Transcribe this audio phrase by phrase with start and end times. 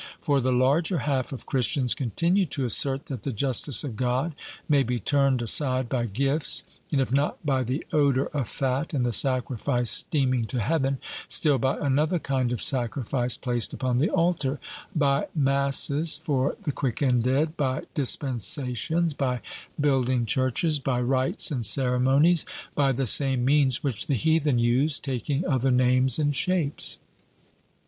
[0.19, 4.33] For the larger half of Christians continue to assert that the justice of God
[4.67, 9.05] may be turned aside by gifts, and, if not by the 'odour of fat, and
[9.05, 14.59] the sacrifice steaming to heaven,' still by another kind of sacrifice placed upon the altar
[14.95, 19.39] by masses for the quick and dead, by dispensations, by
[19.79, 22.43] building churches, by rites and ceremonies
[22.73, 26.97] by the same means which the heathen used, taking other names and shapes.